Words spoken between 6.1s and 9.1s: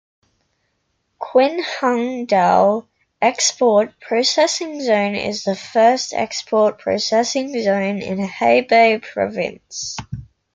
export processing zone in Hebei